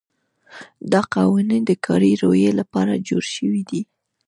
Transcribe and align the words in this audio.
دا 0.91 1.01
قوانین 1.15 1.63
د 1.67 1.71
کاري 1.85 2.13
رویې 2.21 2.51
لپاره 2.59 3.03
جوړ 3.07 3.23
شوي 3.35 3.63
دي. 3.69 3.81